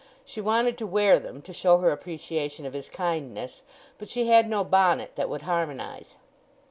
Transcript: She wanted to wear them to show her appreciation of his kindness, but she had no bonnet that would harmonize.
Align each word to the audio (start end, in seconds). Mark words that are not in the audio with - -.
She 0.25 0.41
wanted 0.41 0.79
to 0.79 0.87
wear 0.87 1.19
them 1.19 1.43
to 1.43 1.53
show 1.53 1.77
her 1.77 1.91
appreciation 1.91 2.65
of 2.65 2.73
his 2.73 2.89
kindness, 2.89 3.61
but 3.99 4.09
she 4.09 4.29
had 4.29 4.49
no 4.49 4.63
bonnet 4.63 5.11
that 5.15 5.29
would 5.29 5.43
harmonize. 5.43 6.15